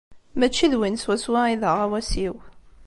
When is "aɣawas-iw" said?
1.69-2.35